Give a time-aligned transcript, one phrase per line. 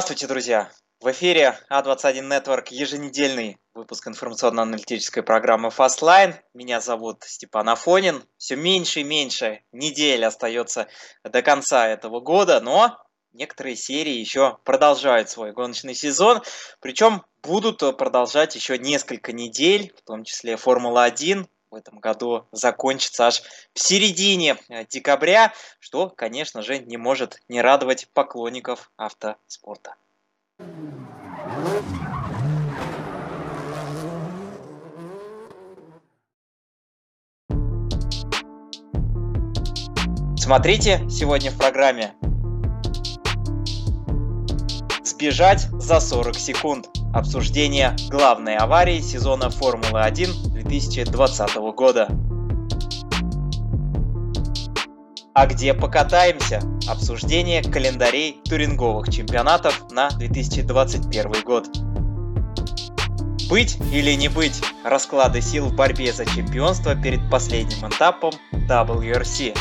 [0.00, 0.72] Здравствуйте, друзья!
[1.00, 6.36] В эфире А21 Network еженедельный выпуск информационно-аналитической программы Fastline.
[6.54, 8.22] Меня зовут Степан Афонин.
[8.38, 10.88] Все меньше и меньше недель остается
[11.22, 12.96] до конца этого года, но
[13.34, 16.40] некоторые серии еще продолжают свой гоночный сезон.
[16.80, 23.42] Причем будут продолжать еще несколько недель, в том числе Формула-1, в этом году закончится аж
[23.72, 24.56] в середине
[24.88, 29.94] декабря, что, конечно же, не может не радовать поклонников автоспорта.
[40.36, 42.14] Смотрите сегодня в программе.
[45.20, 46.88] Сбежать за 40 секунд.
[47.12, 52.08] Обсуждение главной аварии сезона Формулы-1 2020 года.
[55.34, 56.62] А где покатаемся?
[56.88, 61.68] Обсуждение календарей туринговых чемпионатов на 2021 год.
[63.50, 64.62] Быть или не быть?
[64.86, 69.54] Расклады сил в борьбе за чемпионство перед последним этапом WRC.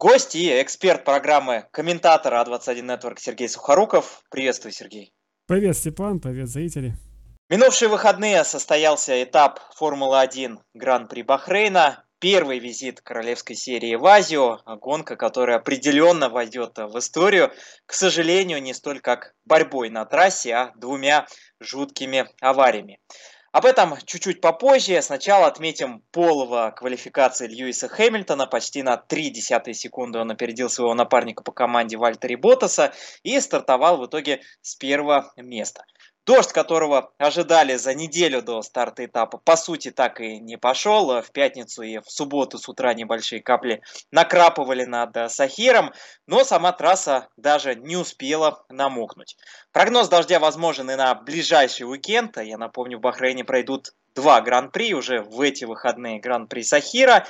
[0.00, 4.22] Гость и эксперт программы комментатор А21 Network Сергей Сухоруков.
[4.30, 5.12] Приветствую, Сергей.
[5.46, 6.94] Привет, Степан, привет, зрители.
[7.50, 12.02] Минувшие выходные состоялся этап Формулы-1 Гран-при Бахрейна.
[12.18, 17.52] Первый визит королевской серии в Азию, гонка, которая определенно войдет в историю,
[17.84, 21.26] к сожалению, не столь как борьбой на трассе, а двумя
[21.60, 23.00] жуткими авариями.
[23.52, 25.02] Об этом чуть-чуть попозже.
[25.02, 28.46] Сначала отметим полого квалификации Льюиса Хэмилтона.
[28.46, 32.92] Почти на 3 десятые секунды он опередил своего напарника по команде Вальтери Ботаса
[33.24, 35.84] и стартовал в итоге с первого места.
[36.26, 41.22] Дождь, которого ожидали за неделю до старта этапа, по сути так и не пошел.
[41.22, 45.92] В пятницу и в субботу с утра небольшие капли накрапывали над Сахиром,
[46.26, 49.36] но сама трасса даже не успела намокнуть.
[49.72, 52.36] Прогноз дождя возможен и на ближайший уикенд.
[52.36, 57.26] Я напомню, в Бахрейне пройдут два гран-при уже в эти выходные гран-при Сахира.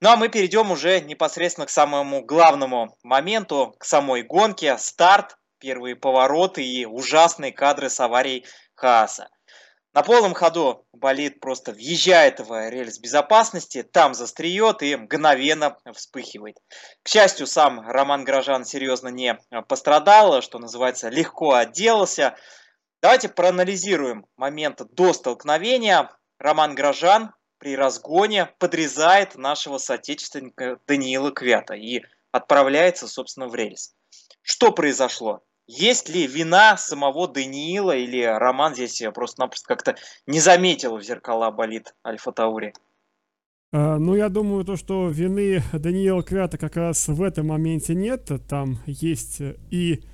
[0.00, 4.76] Ну а мы перейдем уже непосредственно к самому главному моменту, к самой гонке.
[4.78, 9.28] Старт первые повороты и ужасные кадры с аварией Хааса.
[9.94, 16.56] На полном ходу болид просто въезжает в рельс безопасности, там застреет и мгновенно вспыхивает.
[17.04, 22.34] К счастью, сам Роман Грожан серьезно не пострадал, что называется, легко отделался.
[23.00, 26.10] Давайте проанализируем момент до столкновения.
[26.38, 32.02] Роман Грожан при разгоне подрезает нашего соотечественника Даниила Квята и
[32.32, 33.94] отправляется, собственно, в рельс.
[34.42, 35.42] Что произошло?
[35.74, 39.96] Есть ли вина самого Даниила или Роман здесь просто-напросто как-то
[40.26, 42.74] не заметил в зеркала болит Альфа Таури?
[43.72, 48.30] А, ну, я думаю, то, что вины Даниила Квята как раз в этом моменте нет.
[48.50, 49.40] Там есть
[49.70, 50.04] и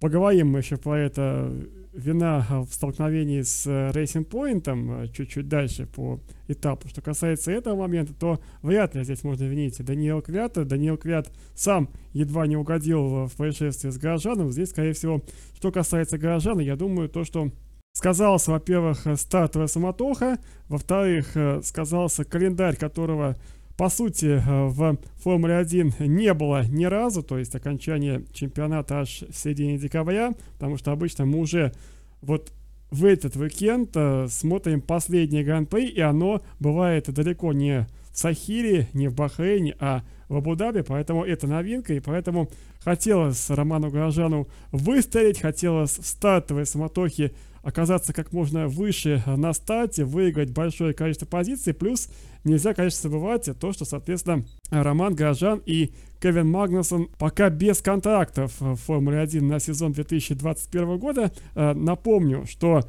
[0.00, 1.48] поговорим мы еще про это
[1.94, 6.88] вина в столкновении с Racing Point чуть-чуть дальше по этапу.
[6.88, 10.64] Что касается этого момента, то вряд ли здесь можно винить Даниил Квята.
[10.64, 14.50] Даниил Квят сам едва не угодил в происшествие с горожаном.
[14.50, 15.22] Здесь, скорее всего,
[15.54, 17.50] что касается горожана, я думаю, то, что
[17.92, 20.38] сказался, во-первых, стартовая самотоха,
[20.68, 23.36] во-вторых, сказался календарь, которого
[23.76, 29.36] по сути, в Формуле 1 не было ни разу, то есть окончание чемпионата аж в
[29.36, 31.72] середине декабря, потому что обычно мы уже
[32.20, 32.52] вот
[32.90, 39.08] в этот уикенд э, смотрим последний гран-при, и оно бывает далеко не в Сахире, не
[39.08, 42.48] в Бахрейне, а в Абу-Даби, поэтому это новинка, и поэтому
[42.84, 47.32] хотелось Роману Горожану выстрелить, хотелось в стартовой самотохе
[47.64, 52.08] оказаться как можно выше на старте, выиграть большое количество позиций, плюс
[52.44, 58.76] нельзя, конечно, забывать то, что, соответственно, Роман Горожан и Кевин Магнусон пока без контрактов в
[58.76, 61.32] Формуле 1 на сезон 2021 года.
[61.54, 62.84] Э, напомню, что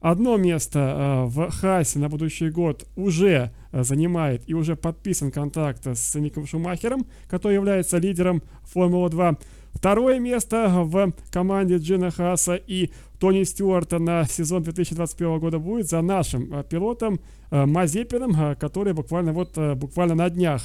[0.00, 5.86] Одно место э, в Хасе на будущий год уже э, занимает и уже подписан контракт
[5.86, 8.42] с Ником Шумахером, который является лидером
[8.72, 9.38] Формулы-2.
[9.72, 16.00] Второе место в команде Джина Хаса и Тони Стюарта на сезон 2021 года будет за
[16.00, 17.20] нашим э, пилотом
[17.50, 20.62] Мазепиным, который буквально вот буквально на днях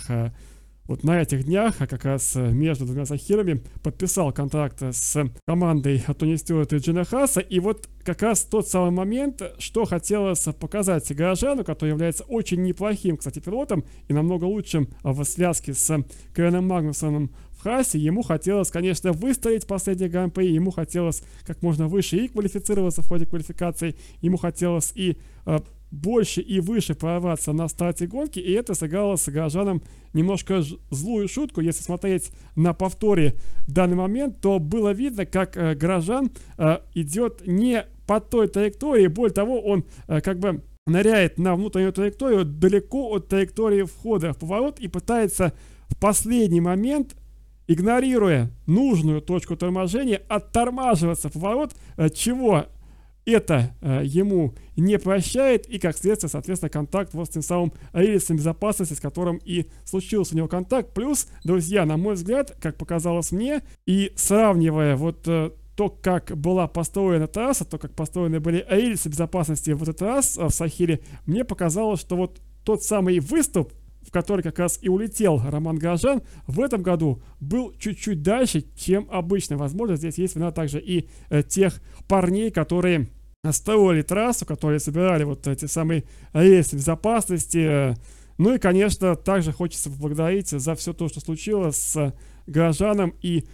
[0.87, 6.03] вот на этих днях, а как раз э, между двумя Захирами, подписал контракт с командой
[6.17, 7.39] Тони Стюарта и Джина Хаса.
[7.39, 13.17] И вот как раз тот самый момент, что хотелось показать горожану, который является очень неплохим,
[13.17, 16.03] кстати, пилотом и намного лучшим в связке с
[16.35, 17.31] Кевином Магнусоном
[17.65, 17.97] Хасе.
[17.97, 23.25] Ему хотелось, конечно, выстоять последний гран-при, ему хотелось как можно выше и квалифицироваться в ходе
[23.25, 25.17] квалификации, ему хотелось и
[25.47, 25.59] э,
[25.89, 29.81] больше и выше прорваться на старте гонки, и это сыграло с горожанам
[30.13, 31.61] немножко злую шутку.
[31.61, 33.33] Если смотреть на повторе
[33.67, 36.29] в данный момент, то было видно, как э, горожан
[36.59, 41.93] э, идет не по той траектории, более того, он э, как бы ныряет на внутреннюю
[41.93, 45.53] траекторию далеко от траектории входа в поворот и пытается
[45.89, 47.15] в последний момент
[47.67, 52.65] игнорируя нужную точку торможения, оттормаживаться поворот, э, чего
[53.25, 58.37] это э, ему не прощает, и как следствие, соответственно, контакт вот с тем самым рельсом
[58.37, 60.93] безопасности, с которым и случился у него контакт.
[60.93, 66.67] Плюс, друзья, на мой взгляд, как показалось мне, и сравнивая вот э, то, как была
[66.67, 72.01] построена трасса, то, как построены были рельсы безопасности в этот раз в Сахиле, мне показалось,
[72.01, 73.73] что вот тот самый выступ,
[74.05, 79.07] в который как раз и улетел Роман Горожан, в этом году был чуть-чуть дальше, чем
[79.11, 79.57] обычно.
[79.57, 83.09] Возможно, здесь есть вина также и э, тех парней, которые
[83.51, 86.03] строили трассу, которые собирали вот эти самые
[86.33, 87.95] рейсы безопасности.
[88.37, 92.13] Ну и, конечно, также хочется поблагодарить за все то, что случилось с
[92.47, 93.45] горожаном и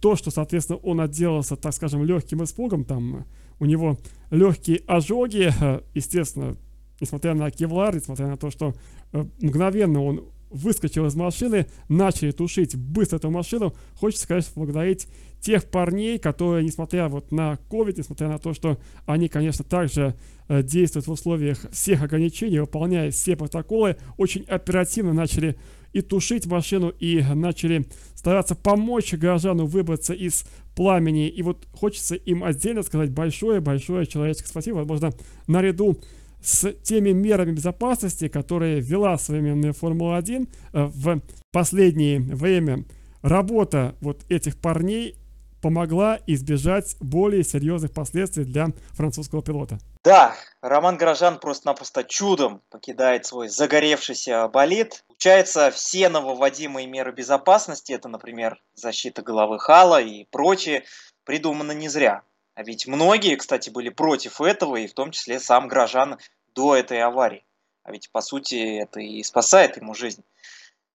[0.00, 2.84] то, что, соответственно, он отделался, так скажем, легким испугом.
[2.84, 3.26] Там
[3.58, 3.98] у него
[4.30, 5.52] легкие ожоги,
[5.94, 6.56] естественно,
[7.00, 8.74] несмотря на кевлар, несмотря на то, что
[9.12, 13.74] э, мгновенно он выскочил из машины, начали тушить быстро эту машину.
[13.94, 15.08] Хочется, конечно, поблагодарить
[15.40, 20.14] тех парней, которые, несмотря вот на COVID, несмотря на то, что они, конечно, также
[20.48, 25.56] э, действуют в условиях всех ограничений, выполняя все протоколы, очень оперативно начали
[25.92, 31.28] и тушить машину, и начали стараться помочь горожану выбраться из пламени.
[31.28, 34.76] И вот хочется им отдельно сказать большое-большое человеческое спасибо.
[34.76, 35.12] Возможно,
[35.46, 35.98] наряду
[36.40, 41.20] с теми мерами безопасности, которые ввела современная Формула-1 э, в
[41.52, 42.84] последнее время.
[43.22, 45.16] Работа вот этих парней
[45.60, 49.78] помогла избежать более серьезных последствий для французского пилота.
[50.04, 55.04] Да, Роман Горожан просто-напросто чудом покидает свой загоревшийся болид.
[55.08, 60.84] Получается, все нововводимые меры безопасности, это, например, защита головы Хала и прочее,
[61.24, 62.22] придуманы не зря.
[62.58, 66.18] А ведь многие, кстати, были против этого, и в том числе сам Грожан
[66.56, 67.46] до этой аварии.
[67.84, 70.24] А ведь, по сути, это и спасает ему жизнь.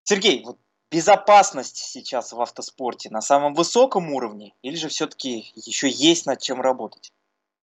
[0.04, 0.57] Сергей, вот
[0.92, 6.60] безопасность сейчас в автоспорте на самом высоком уровне или же все-таки еще есть над чем
[6.60, 7.13] работать?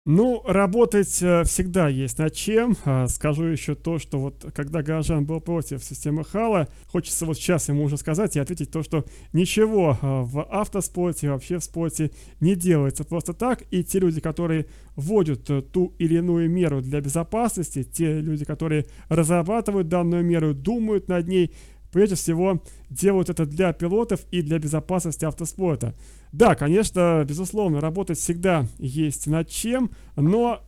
[0.06, 2.76] Ну, работать э, всегда есть над чем.
[2.86, 7.68] А, скажу еще то, что вот когда Горожан был против системы Хала, хочется вот сейчас
[7.68, 9.04] ему уже сказать и ответить то, что
[9.34, 12.10] ничего а, в автоспорте, вообще в спорте
[12.40, 13.64] не делается просто так.
[13.70, 14.64] И те люди, которые
[14.96, 21.08] вводят э, ту или иную меру для безопасности, те люди, которые разрабатывают данную меру, думают
[21.08, 21.52] над ней,
[21.92, 25.94] прежде всего делают это для пилотов и для безопасности автоспорта.
[26.32, 30.62] Да, конечно, безусловно, работать всегда есть над чем, но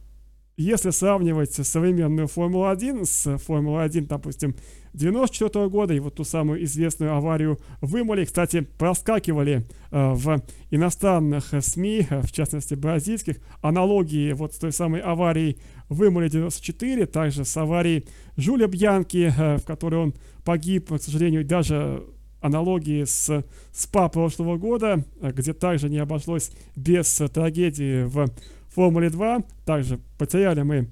[0.60, 4.54] если сравнивать современную Формулу-1 с Формулой-1, допустим,
[4.92, 12.08] 94 года и вот ту самую известную аварию в кстати, проскакивали э, в иностранных СМИ,
[12.10, 15.58] в частности бразильских, аналогии вот с той самой аварией
[15.88, 18.04] в Имоле 94, также с аварией
[18.36, 20.14] Жюля Бьянки, э, в которой он
[20.50, 22.02] погиб, к сожалению, даже
[22.40, 28.26] аналогии с СПА прошлого года, где также не обошлось без трагедии в
[28.74, 29.44] Формуле 2.
[29.64, 30.88] Также потеряли мы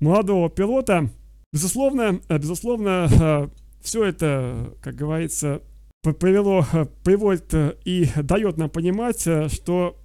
[0.00, 1.08] молодого пилота.
[1.52, 3.48] Безусловно, безусловно,
[3.80, 5.62] все это, как говорится,
[6.02, 6.66] привело,
[7.04, 9.96] приводит и дает нам понимать, что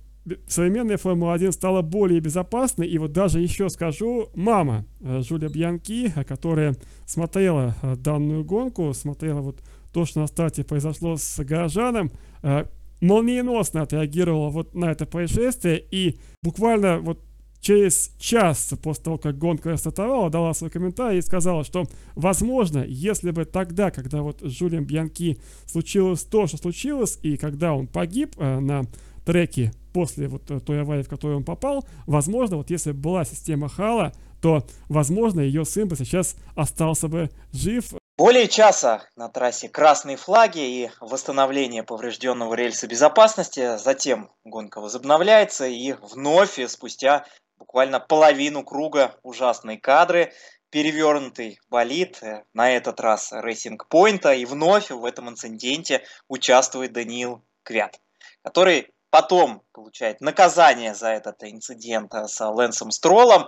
[0.48, 2.88] современная Формула-1 стала более безопасной.
[2.88, 6.76] И вот даже еще скажу, мама Жюля Бьянки, которая
[7.06, 9.62] смотрела данную гонку, смотрела вот
[9.92, 12.12] то, что на старте произошло с горожаном,
[12.44, 12.66] э,
[13.02, 17.20] молниеносно отреагировала вот на это происшествие и буквально вот
[17.60, 21.86] через час после того, как гонка стартовала, дала свой комментарий и сказала, что,
[22.16, 27.74] возможно, если бы тогда, когда вот с Жюлем Бьянки случилось то, что случилось, и когда
[27.74, 28.84] он погиб э, на
[29.26, 33.70] треке после вот той аварии, в которую он попал, возможно, вот если бы была система
[33.70, 40.16] Хала, то, возможно, ее сын бы сейчас остался бы жив, более часа на трассе красные
[40.16, 43.78] флаги и восстановление поврежденного рельса безопасности.
[43.78, 47.26] Затем гонка возобновляется и вновь спустя
[47.58, 50.34] буквально половину круга ужасные кадры,
[50.70, 56.94] перевернутый болид, э, на этот раз Racing Point а, и вновь в этом инциденте участвует
[56.94, 58.00] Даниил Квят,
[58.44, 63.48] который потом получает наказание за этот инцидент с Лэнсом Стролом.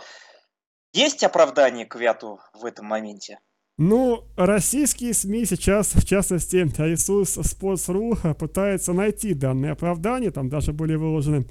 [0.93, 3.39] Есть оправдание Квяту в этом моменте?
[3.79, 10.29] Ну, российские СМИ сейчас, в частности, ресурс Sports.ru, пытаются найти данные оправдания.
[10.29, 11.47] Там даже были выложены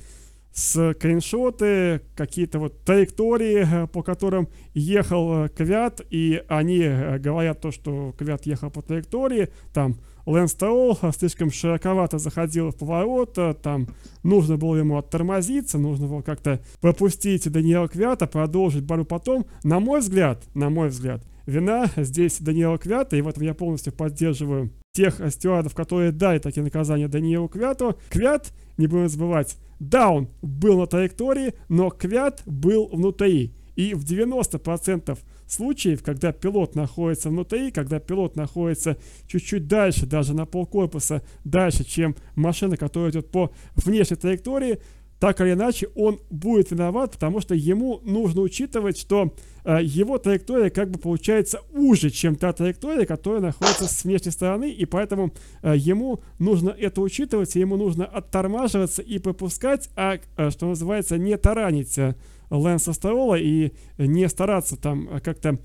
[0.53, 8.71] скриншоты, какие-то вот траектории, по которым ехал Квят, и они говорят то, что Квят ехал
[8.71, 13.89] по траектории, там Лэнс Таул слишком широковато заходил в поворот, там
[14.23, 19.47] нужно было ему оттормозиться, нужно было как-то пропустить Даниэла Квята, продолжить борьбу потом.
[19.65, 23.93] На мой взгляд, на мой взгляд, вина здесь Даниэла Квята, и в этом я полностью
[23.93, 27.97] поддерживаю тех стюардов, которые дали такие наказания Даниэлу Квяту.
[28.11, 33.55] Квят, не будем забывать, да, он был на траектории, но Квят был внутри.
[33.77, 40.47] И в 90% случаев, когда пилот находится внутри, когда пилот находится чуть-чуть дальше, даже на
[40.47, 44.79] полкорпуса дальше, чем машина, которая идет по внешней траектории,
[45.23, 49.33] так или иначе он будет виноват, потому что ему нужно учитывать, что
[49.65, 54.73] э, его траектория как бы получается уже, чем та траектория, которая находится с внешней стороны,
[54.73, 60.67] и поэтому э, ему нужно это учитывать, ему нужно оттормаживаться и пропускать, а, э, что
[60.67, 62.17] называется, не таранить э,
[62.57, 65.59] Лэнса Старола и не стараться там как-то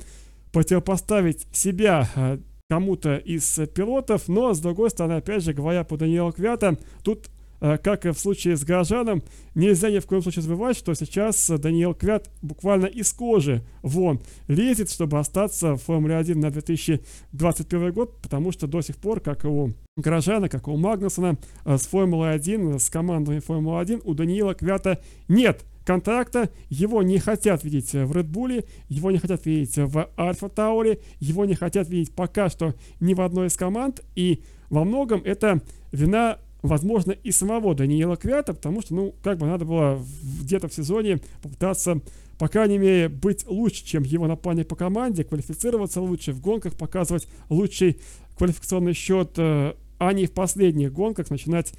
[0.52, 2.40] противопоставить себя э,
[2.70, 7.30] кому-то из пилотов, но с другой стороны, опять же, говоря по Даниэлу Квята, тут
[7.60, 9.24] Э, как и в случае с горожаном,
[9.56, 14.92] нельзя ни в коем случае забывать, что сейчас Даниэл Квят буквально из кожи вон лезет,
[14.92, 19.48] чтобы остаться в Формуле 1 на 2021 год, потому что до сих пор, как и
[19.48, 24.14] у горожана, как и у Магнусона, э, с Формулой 1, с командами Формулы 1 у
[24.14, 29.78] Даниила Квята нет контракта, его не хотят видеть в Red Bull, его не хотят видеть
[29.78, 34.44] в Альфа Тауре, его не хотят видеть пока что ни в одной из команд, и
[34.70, 35.62] во многом это
[35.94, 40.04] вина возможно, и самого Даниила Квята, потому что, ну, как бы надо было
[40.42, 42.02] где-то в сезоне попытаться,
[42.38, 47.30] по крайней мере, быть лучше, чем его напарник по команде, квалифицироваться лучше, в гонках показывать
[47.48, 48.02] лучший
[48.38, 51.72] квалификационный счет, э, а не в последних гонках начинать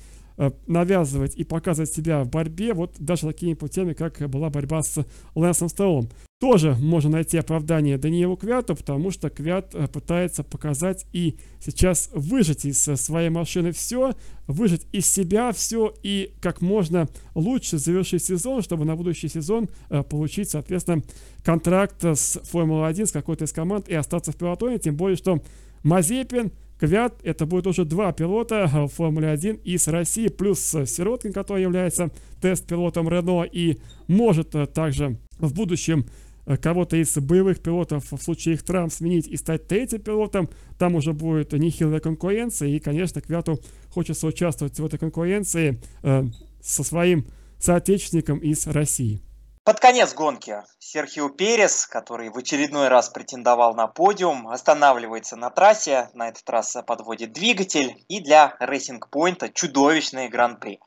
[0.66, 5.04] навязывать и показывать себя в борьбе, вот даже такими путями, как была борьба с
[5.34, 6.08] Лэнсом Стеллом.
[6.40, 12.64] Тоже можно найти оправдание Даниилу Квяту, потому что Квят э, пытается показать и сейчас выжать
[12.64, 14.12] из э, своей машины все,
[14.46, 19.68] выжать из себя все и как можно лучше завершить сезон, чтобы на будущий сезон
[20.08, 21.02] получить, соответственно,
[21.42, 25.42] контракт с Формулой-1, с какой-то из команд и остаться в пилотоне, тем более, что
[25.82, 31.62] Мазепин Квят это будет уже два пилота в Формуле 1 из России, плюс Сироткин, который
[31.62, 36.06] является тест-пилотом Рено и может э, также в будущем
[36.46, 40.48] э, кого-то из боевых пилотов в случае их травм сменить и стать третьим пилотом.
[40.78, 46.24] Там уже будет нехилая конкуренция, и, конечно, Квяту хочется участвовать в этой конкуренции э,
[46.60, 47.26] со своим
[47.58, 49.20] соотечественником из России.
[49.68, 56.08] Под конец гонки Серхио Перес, который в очередной раз претендовал на подиум, останавливается на трассе.
[56.14, 58.02] На этот раз подводит двигатель.
[58.08, 60.80] И для Racing Point чудовищный гран-при.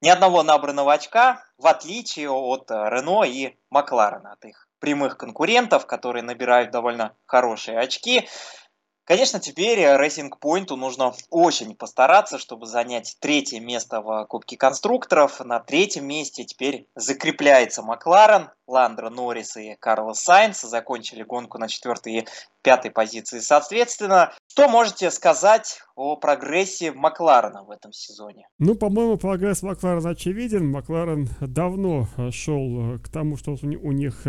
[0.00, 6.22] Ни одного набранного очка, в отличие от Рено и Макларена, от их прямых конкурентов, которые
[6.22, 8.28] набирают довольно хорошие очки.
[9.10, 15.44] Конечно, теперь Racing Point нужно очень постараться, чтобы занять третье место в Кубке конструкторов.
[15.44, 22.18] На третьем месте теперь закрепляется Макларен, Ландро Норрис и Карлос Сайнс закончили гонку на четвертой
[22.18, 22.26] и
[22.62, 24.32] пятой позиции соответственно.
[24.46, 28.46] Что можете сказать о прогрессе Макларена в этом сезоне?
[28.60, 30.70] Ну, по-моему, прогресс Макларена очевиден.
[30.70, 34.22] Макларен давно шел к тому, что у них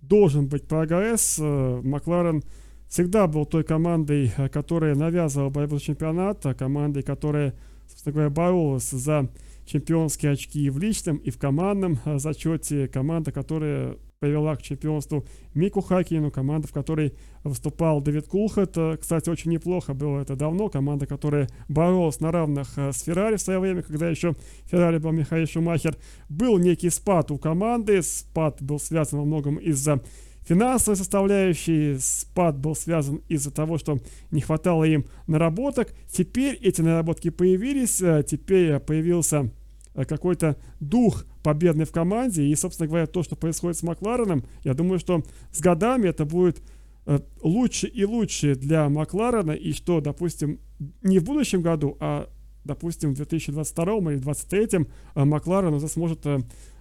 [0.00, 1.38] должен быть прогресс.
[1.40, 2.44] Макларен
[2.92, 7.54] всегда был той командой, э, которая навязывала борьбу за чемпионат, а командой, которая,
[7.88, 9.30] собственно говоря, боролась за
[9.64, 12.88] чемпионские очки и в личном, и в командном э, зачете.
[12.88, 18.76] Команда, которая привела к чемпионству Мику Хакину, команда, в которой выступал Дэвид Кулхат.
[18.76, 20.68] Э, кстати, очень неплохо было это давно.
[20.68, 24.34] Команда, которая боролась на равных с Феррари в свое время, когда еще
[24.66, 25.96] Феррари был Михаил Шумахер.
[26.28, 28.02] Был некий спад у команды.
[28.02, 30.02] Спад был связан во многом из-за
[30.44, 35.94] Финансовой составляющей спад был связан из-за того, что не хватало им наработок.
[36.10, 39.50] Теперь эти наработки появились, э, теперь появился
[39.94, 42.44] э, какой-то дух победный в команде.
[42.44, 45.22] И, собственно говоря, то, что происходит с Маклареном, я думаю, что
[45.52, 46.60] с годами это будет
[47.06, 49.52] э, лучше и лучше для Макларена.
[49.52, 50.58] И что, допустим,
[51.02, 52.28] не в будущем году, а,
[52.64, 56.26] допустим, в 2022 или 2023 Макларен уже сможет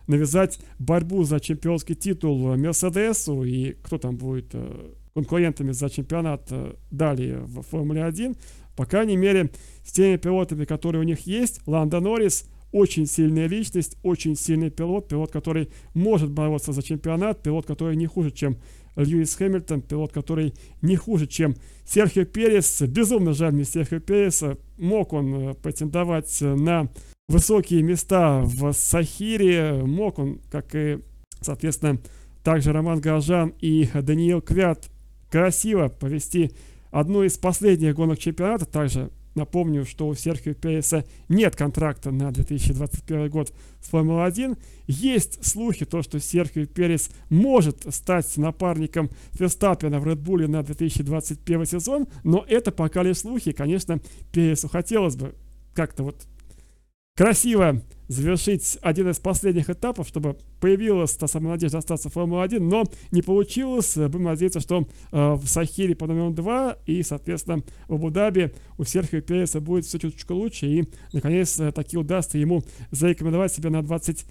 [0.08, 6.74] навязать борьбу за чемпионский титул Мерседесу и кто там будет э, конкурентами за чемпионат э,
[6.90, 8.36] далее в Формуле 1.
[8.76, 9.52] По крайней мере,
[9.84, 15.08] с теми пилотами, которые у них есть, Ланда Норрис очень сильная личность, очень сильный пилот,
[15.08, 18.58] пилот, который может бороться за чемпионат, пилот, который не хуже, чем
[18.96, 21.56] Льюис Хэмилтон, пилот, который не хуже, чем
[21.86, 22.82] Серхио Перес.
[22.82, 24.58] Безумно жаль мне Серхио Переса.
[24.78, 26.90] Мог он э, претендовать на
[27.28, 29.82] высокие места в Сахире.
[29.84, 31.00] Мог он, как и,
[31.42, 32.00] соответственно,
[32.44, 34.90] также Роман Горжан и Даниил Квят
[35.30, 36.52] красиво повести
[36.92, 38.66] одну из последних гонок чемпионата.
[38.66, 44.58] Также напомню, что у Серхио Переса нет контракта на 2021 год с Формулой-1.
[44.88, 52.08] Есть слухи, то, что Серхио Перес может стать напарником Ферстаппена в Редбуле на 2021 сезон,
[52.24, 53.52] но это пока лишь слухи.
[53.52, 54.00] Конечно,
[54.32, 55.36] Пересу хотелось бы
[55.74, 56.28] как-то вот
[57.16, 62.84] красиво завершить один из последних этапов, чтобы появилась та самая надежда остаться в Формуле-1, но
[63.12, 63.96] не получилось.
[63.96, 69.22] Будем надеяться, что э, в Сахире по номеру 2 и, соответственно, в Абу-Даби у Серхио
[69.22, 74.26] Переса будет все чуточку лучше, и, наконец, таки удастся ему зарекомендовать себя на 20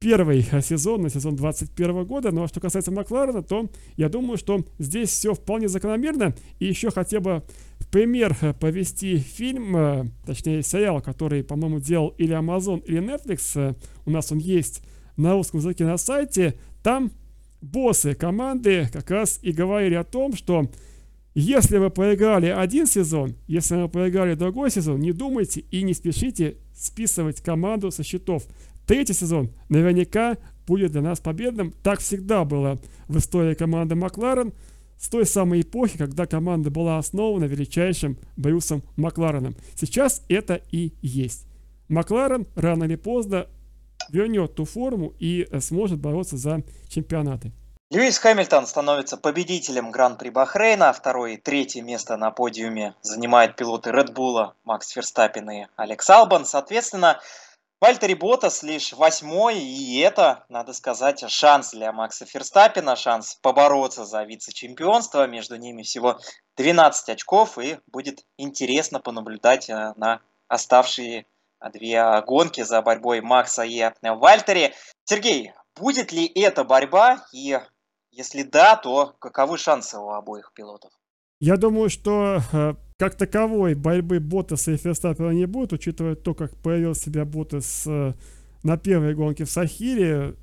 [0.00, 2.32] первый сезон, на сезон 21 года.
[2.32, 6.34] Ну а что касается Макларена, то я думаю, что здесь все вполне закономерно.
[6.58, 7.42] И еще хотя бы
[7.90, 13.52] пример повести фильм, э, точнее сериал, который, по-моему, делал или Amazon, или Netflix.
[13.54, 13.74] Э,
[14.06, 14.82] у нас он есть
[15.16, 16.54] на русском языке на сайте.
[16.82, 17.10] Там
[17.60, 20.70] боссы команды как раз и говорили о том, что
[21.34, 26.56] если вы проиграли один сезон, если вы проиграли другой сезон, не думайте и не спешите
[26.74, 28.44] списывать команду со счетов.
[28.86, 31.72] Третий сезон наверняка будет для нас победным.
[31.82, 34.52] Так всегда было в истории команды Макларен
[35.00, 39.56] с той самой эпохи, когда команда была основана величайшим Брюсом Маклареном.
[39.74, 41.46] Сейчас это и есть.
[41.88, 43.46] Макларен рано или поздно
[44.10, 47.52] вернет ту форму и сможет бороться за чемпионаты.
[47.90, 50.92] Льюис Хэмилтон становится победителем Гран-при Бахрейна.
[50.92, 56.44] Второе и третье место на подиуме занимают пилоты Bull Макс Ферстаппин и Алекс Албан.
[56.44, 57.18] Соответственно,
[57.80, 64.22] Вальтери Ботас лишь восьмой, и это, надо сказать, шанс для Макса Ферстаппина, шанс побороться за
[64.22, 65.26] вице-чемпионство.
[65.26, 66.18] Между ними всего
[66.58, 71.24] 12 очков, и будет интересно понаблюдать э, на оставшие
[71.72, 74.74] две гонки за борьбой Макса и Вальтери.
[75.04, 77.58] Сергей, будет ли эта борьба, и
[78.10, 80.92] если да, то каковы шансы у обоих пилотов?
[81.38, 86.54] Я думаю, что э, как таковой борьбы Ботаса и Ферстаппера не будет, учитывая то, как
[86.58, 88.12] появил себя Ботас э,
[88.62, 90.34] на первой гонке в Сахире.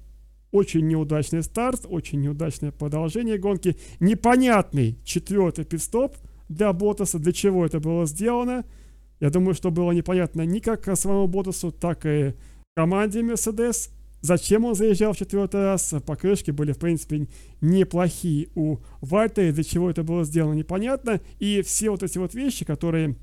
[0.52, 3.78] Очень неудачный старт, очень неудачное продолжение гонки.
[4.00, 6.18] Непонятный четвертый пидстоп
[6.50, 8.66] для Ботаса, для чего это было сделано.
[9.20, 12.34] Я думаю, что было непонятно ни как самому Ботасу, так и
[12.76, 13.92] команде Мерседес.
[14.22, 15.94] Зачем он заезжал в четвертый раз?
[16.06, 17.28] Покрышки были, в принципе,
[17.62, 21.22] неплохие у Вальтера, для чего это было сделано, непонятно.
[21.40, 23.16] И все вот эти вот вещи, которые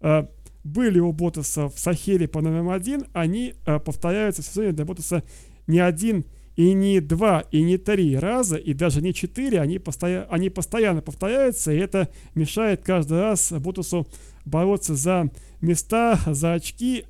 [0.00, 0.26] э,
[0.64, 5.22] были у Ботаса в Сахеле по номерам один, они э, повторяются в сезоне для Ботаса
[5.66, 10.26] не один и не два, и не три раза, и даже не четыре, они, постоя...
[10.30, 14.06] они постоянно повторяются, и это мешает каждый раз Ботасу
[14.44, 17.06] бороться за места, за очки.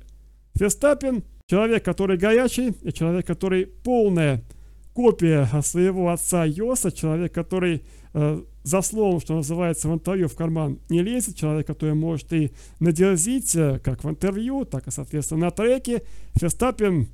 [0.55, 4.43] Ферстаппин Человек, который горячий, и человек, который полная
[4.93, 10.79] копия своего отца Йоса, человек, который э, за словом, что называется, в интервью в карман
[10.89, 15.51] не лезет, человек, который может и надерзить, э, как в интервью, так и, соответственно, на
[15.51, 16.03] треке.
[16.35, 17.09] Ферстаппин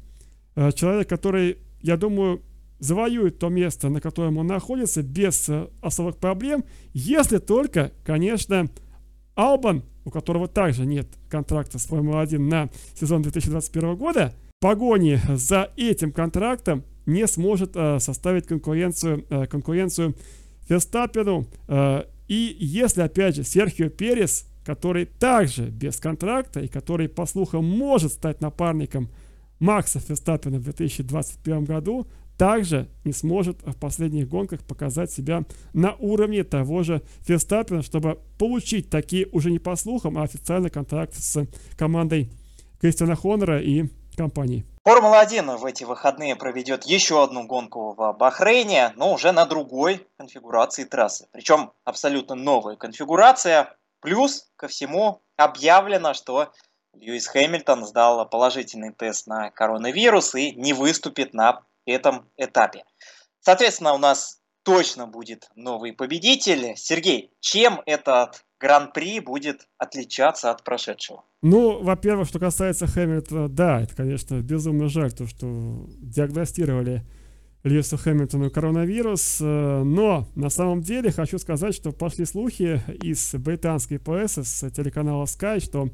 [0.55, 2.41] э, человек, который, я думаю,
[2.79, 6.63] завоюет то место, на котором он находится, без э, особых проблем,
[6.93, 8.69] если только, конечно,
[9.35, 12.69] Албан у которого также нет контракта с Формулой-1 на
[12.99, 20.15] сезон 2021 года, погони за этим контрактом не сможет э, составить конкуренцию, э, конкуренцию
[20.67, 21.45] Ферстаппену.
[21.67, 27.65] Э, и если, опять же, Серхио Перес, который также без контракта и который, по слухам,
[27.65, 29.09] может стать напарником
[29.59, 32.07] Макса Ферстаппена в 2021 году,
[32.39, 38.89] также не сможет в последних гонках показать себя на уровне того же Ферстаппина, чтобы получить
[38.89, 41.45] такие уже не по слухам, а официальный контракт с
[41.77, 42.31] командой
[42.79, 44.65] Кристиана Хонора и компанией.
[44.85, 50.85] Формула-1 в эти выходные проведет еще одну гонку в Бахрейне, но уже на другой конфигурации
[50.85, 51.27] трассы.
[51.31, 53.75] Причем абсолютно новая конфигурация.
[53.99, 56.53] Плюс ко всему объявлено, что
[56.93, 62.83] Льюис Хэмилтон сдал положительный тест на коронавирус и не выступит на этом этапе.
[63.41, 66.73] Соответственно, у нас точно будет новый победитель.
[66.75, 71.23] Сергей, чем этот гран-при будет отличаться от прошедшего?
[71.41, 77.05] Ну, во-первых, что касается Хэмилтона, да, это, конечно, безумно жаль, то, что диагностировали
[77.63, 84.43] Льюису Хэмилтону коронавирус, но на самом деле хочу сказать, что пошли слухи из британской прессы,
[84.43, 85.89] с телеканала Sky, что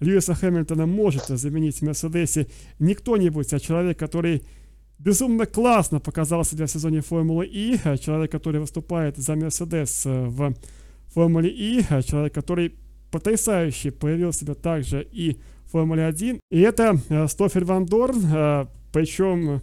[0.00, 4.42] Льюиса Хэмилтона может заменить в Мерседесе не кто-нибудь, а человек, который
[4.98, 7.78] безумно классно показал себя в сезоне Формулы И.
[8.00, 10.54] Человек, который выступает за Мерседес в
[11.08, 11.82] Формуле И.
[12.04, 12.74] Человек, который
[13.10, 16.40] потрясающе проявил себя также и в Формуле-1.
[16.50, 19.62] И это Стофель Ван Дорн, причем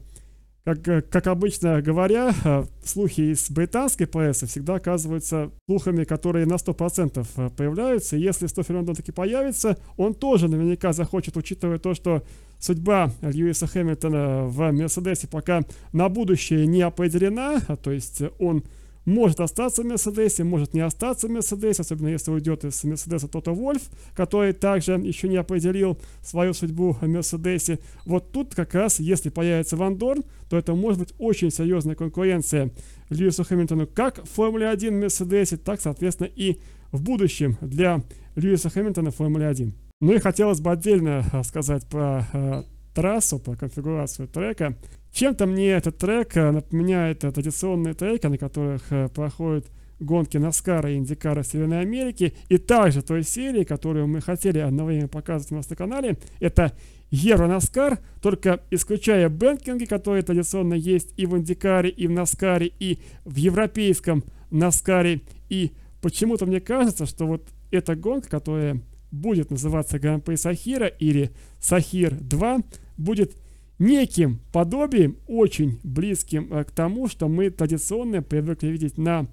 [0.63, 6.57] как, э, как обычно говоря, э, слухи из британской прессы всегда оказываются слухами, которые на
[6.57, 8.15] 100% э, появляются.
[8.15, 12.23] И если Стофер Лондон таки появится, он тоже наверняка захочет, учитывая то, что
[12.59, 18.63] судьба Льюиса Хэмилтона в Мерседесе пока на будущее не определена, то есть он
[19.05, 23.53] может остаться в Мерседесе, может не остаться в Мерседесе, особенно если уйдет из Мерседеса Тото
[23.53, 23.83] Вольф,
[24.15, 27.79] который также еще не определил свою судьбу в Мерседесе.
[28.05, 32.71] Вот тут как раз, если появится Ван Дорн, то это может быть очень серьезная конкуренция
[33.09, 36.59] Льюису Хэмилтону как в Формуле 1 в Мерседесе, так, соответственно, и
[36.91, 38.03] в будущем для
[38.35, 39.73] Льюиса Хэмилтона в Формуле 1.
[40.01, 42.63] Ну и хотелось бы отдельно сказать про э,
[42.93, 44.77] трассу, про конфигурацию трека.
[45.13, 49.67] Чем-то мне этот трек э, напоминает традиционные треки, на которых э, проходят
[49.99, 52.33] гонки Наскара и Индикара Северной Америки.
[52.49, 56.73] И также той серии, которую мы хотели одновременно показывать у нас на канале, это
[57.11, 62.97] Евро Наскар, только исключая бэнкинги, которые традиционно есть и в Индикаре, и в Наскаре, и
[63.23, 65.21] в европейском Наскаре.
[65.47, 72.15] И почему-то мне кажется, что вот эта гонка, которая будет называться Гран-при Сахира или Сахир
[72.15, 72.61] 2,
[72.97, 73.35] будет
[73.83, 79.27] неким подобием, очень близким э, к тому, что мы традиционно привыкли видеть на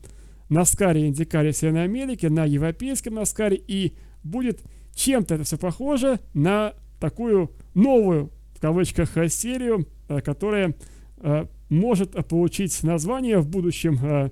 [0.48, 4.60] Наскаре и Индикаре Северной Америки, на европейском Наскаре, и будет
[4.94, 10.74] чем-то это все похоже на такую новую, в кавычках, серию, э, которая
[11.18, 14.30] э, может получить название в будущем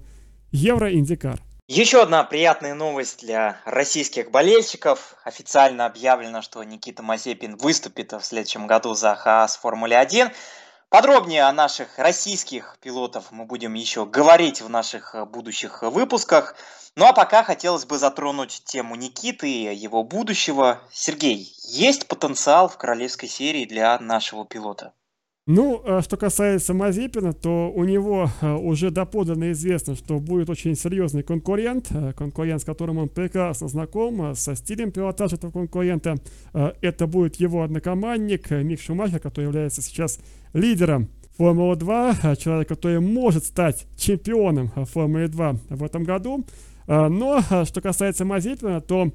[0.51, 1.41] Евро-Индикар.
[1.71, 5.17] Еще одна приятная новость для российских болельщиков.
[5.23, 10.31] Официально объявлено, что Никита Мазепин выступит в следующем году за ХААС Формуле 1.
[10.89, 16.55] Подробнее о наших российских пилотов мы будем еще говорить в наших будущих выпусках.
[16.97, 20.81] Ну а пока хотелось бы затронуть тему Никиты и его будущего.
[20.91, 24.95] Сергей, есть потенциал в королевской серии для нашего пилота?
[25.51, 30.75] Ну, а что касается Мазепина, то у него э, уже доподлинно известно, что будет очень
[30.75, 36.17] серьезный конкурент, э, конкурент, с которым он прекрасно знаком, э, со стилем пилотажа этого конкурента.
[36.53, 40.21] Это будет его однокомандник Мик Шумахер, который является сейчас
[40.53, 41.09] лидером
[41.39, 46.45] Формулы-2, человек, который может стать чемпионом Формулы 2 в этом году.
[46.87, 49.13] Но что касается Мазепина, то,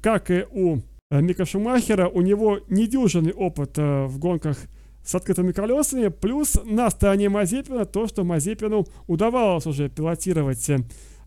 [0.00, 0.78] как и у
[1.10, 4.56] Мика Шумахера, у него недюжинный опыт в гонках
[5.04, 10.78] с открытыми колесами, плюс на стороне Мазепина то, что Мазепину удавалось уже пилотировать э,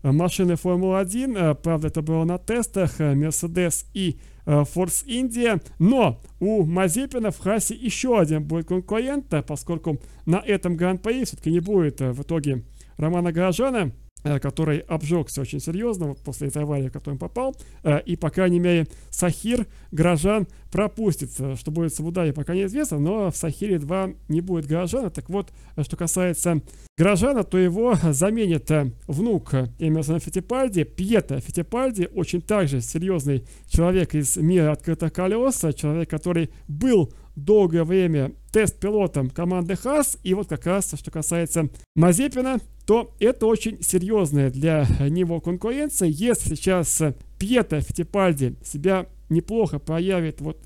[0.02, 6.64] машины Формулы-1, э, правда это было на тестах э, Mercedes и Force India, но у
[6.64, 12.22] Мазепина в Хасе еще один будет конкурент, поскольку на этом Гран-при все-таки не будет в
[12.22, 12.64] итоге
[12.96, 17.56] Романа Горожана, Э, который обжегся очень серьезно вот после этой аварии, в которую он попал.
[17.82, 21.30] Э, и, по крайней мере, Сахир Грожан пропустит.
[21.30, 25.10] Что будет с Абу-Даби, пока неизвестно, но в Сахире 2 не будет Грожана.
[25.10, 25.52] Так вот,
[25.82, 26.60] что касается
[26.96, 34.36] Грожана, то его заменит э, внук Эмерсона Фитипальди, Пьета Фитипальди, очень также серьезный человек из
[34.36, 40.18] мира открытых колес, человек, который был долгое время тест-пилотом команды ХАС.
[40.22, 46.08] И вот как раз, что касается Мазепина, то это очень серьезная для него конкуренция.
[46.08, 47.02] Если сейчас
[47.38, 50.58] Пьета Фитипальди себя неплохо проявит вот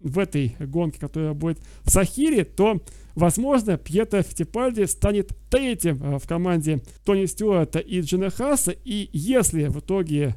[0.00, 2.82] в этой гонке, которая будет в Сахире, то,
[3.14, 8.72] возможно, Пьета Фитипальди станет третьим э, в команде Тони Стюарта и Джина Хаса.
[8.72, 10.34] И если в итоге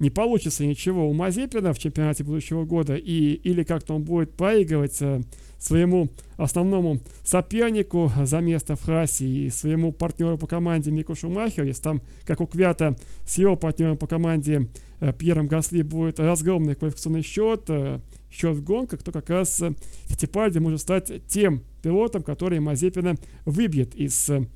[0.00, 4.96] не получится ничего у Мазепина в чемпионате будущего года, и, или как-то он будет проигрывать
[5.00, 5.20] э,
[5.58, 6.08] своему
[6.38, 12.02] основному сопернику за место в Хасе и своему партнеру по команде Мику Шумахеру, если там,
[12.24, 14.68] как у Квята, с его партнером по команде
[15.00, 19.74] э, Пьером Гасли будет разгромный квалификационный счет, э, счет в гонках, то как раз э,
[20.06, 24.46] Фитипальди может стать тем пилотом, который Мазепина выбьет из э,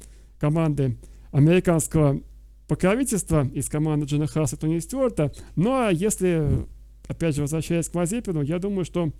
[0.40, 0.96] команды
[1.32, 2.22] американского
[2.68, 5.32] покровительства из команды Джина Хаса и Тони Стюарта.
[5.56, 6.66] Ну а если,
[7.06, 9.12] опять же, возвращаясь к Мазепину, я думаю, что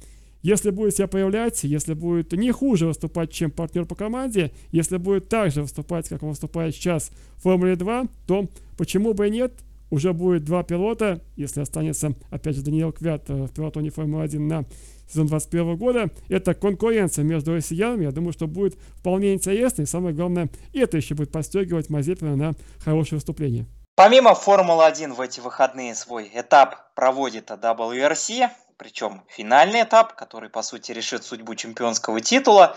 [0.43, 5.29] если будет себя появлять, если будет не хуже выступать, чем партнер по команде, если будет
[5.29, 9.55] так же выступать, как он выступает сейчас в Формуле 2, то почему бы и нет?
[9.91, 14.65] Уже будет два пилота, если останется, опять же, Даниэл Квят э, в пилотоне Формулы-1 на
[15.09, 16.11] сезон 2021 года.
[16.29, 18.05] Это конкуренция между россиянами.
[18.05, 19.83] Я думаю, что будет вполне интересно.
[19.83, 22.53] И самое главное, это еще будет подстегивать Мазепина на
[22.85, 23.67] хорошее выступление.
[23.97, 30.91] Помимо Формулы-1 в эти выходные свой этап проводит WRC, причем финальный этап, который, по сути,
[30.91, 32.77] решит судьбу чемпионского титула.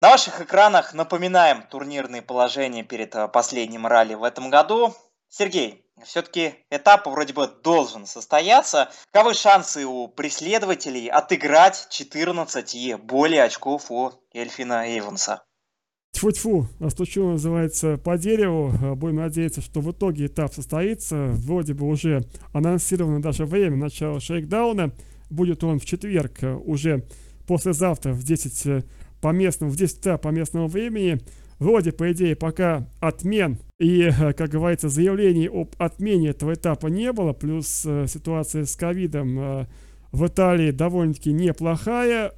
[0.00, 4.94] На ваших экранах напоминаем турнирные положения перед э, последним ралли в этом году.
[5.28, 8.90] Сергей, все-таки этап вроде бы должен состояться.
[9.12, 15.42] Каковы шансы у преследователей отыграть 14 и более очков у Эльфина Эйвенса?
[16.12, 18.96] Тьфу-тьфу, стучу, называется, по дереву.
[18.96, 21.26] Будем надеяться, что в итоге этап состоится.
[21.28, 24.92] Вроде бы уже анонсировано даже время начала шейкдауна.
[25.30, 27.06] Будет он в четверг, уже
[27.46, 28.84] послезавтра в 10
[29.20, 31.20] по местному, в 10 утра по местному времени.
[31.58, 33.58] Вроде, по идее, пока отмен.
[33.78, 39.38] И, как говорится, заявлений об отмене этого этапа не было, плюс э, ситуация с ковидом
[39.38, 39.66] э,
[40.12, 42.32] в Италии довольно-таки неплохая,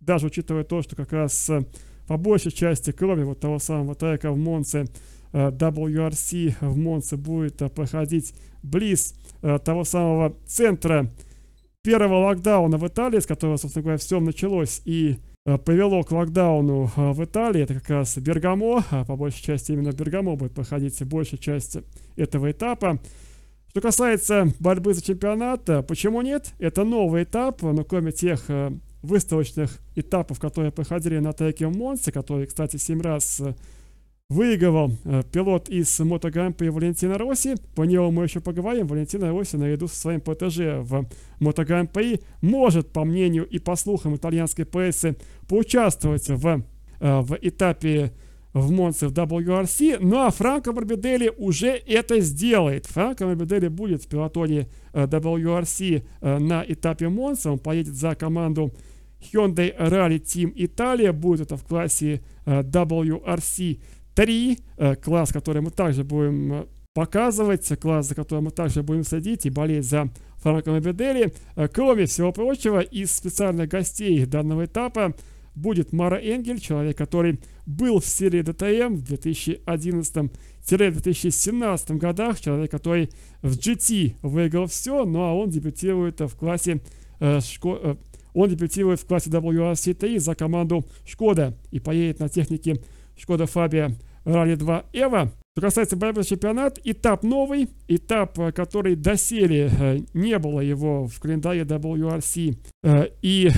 [0.00, 1.64] даже учитывая то, что как раз э,
[2.06, 4.86] по большей части, кроме вот того самого трека в Монце,
[5.32, 11.12] э, WRC в Монце будет э, проходить близ э, того самого центра
[11.82, 14.82] первого локдауна в Италии, с которого, собственно говоря, все началось.
[14.84, 19.42] И Э, повело к локдауну э, в Италии, это как раз Бергамо, а по большей
[19.42, 21.78] части именно Бергамо будет проходить большая часть
[22.16, 22.98] этого этапа.
[23.70, 26.52] Что касается борьбы за чемпионат, почему нет?
[26.58, 32.10] Это новый этап, но кроме тех э, выставочных этапов, которые проходили на треке в Монсе,
[32.10, 33.40] которые, кстати, 7 раз
[34.28, 37.54] выигрывал э, пилот из MotoGP Валентина Росси.
[37.76, 38.86] По нему мы еще поговорим.
[38.88, 41.06] Валентина Росси наряду со своим ПТЖ в
[41.40, 45.16] MotoGP может, по мнению и по слухам итальянской прессы,
[45.48, 46.64] поучаствовать в,
[47.00, 48.12] э, в этапе
[48.52, 52.86] в Монце в WRC, ну а Франко Барбидели уже это сделает.
[52.86, 56.02] Франко Барбидели будет в пилотоне э, WRC
[56.40, 58.72] на этапе Монца, он поедет за команду
[59.20, 63.78] Hyundai Rally Team Italia, будет это в классе WRC
[64.16, 69.04] 3, э, класс, который мы также будем э, показывать, класс, за которым мы также будем
[69.04, 71.34] следить и болеть за Франко Мобедели.
[71.54, 75.14] Э, кроме всего прочего, из специальных гостей данного этапа
[75.54, 83.10] будет Мара Энгель, человек, который был в серии ДТМ в 2011-2017 годах, человек, который
[83.42, 86.80] в GT выиграл все, ну а он дебютирует в классе
[87.20, 87.96] э, э,
[88.34, 92.76] он дебютирует в классе WRC3 за команду Шкода и поедет на технике
[93.16, 95.32] Шкода Фабия Ралли 2 Эва.
[95.56, 101.18] Что касается борьбы чемпионат, этап новый, этап, э, который доселе э, не было его в
[101.18, 103.50] календаре WRC, э, и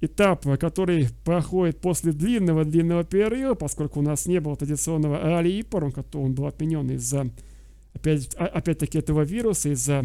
[0.00, 5.94] этап, который проходит после длинного-длинного перерыва, поскольку у нас не было традиционного ралли Ипор, он,
[6.14, 7.28] он был отменен из-за,
[7.92, 10.04] опять, а, опять-таки, этого вируса, из-за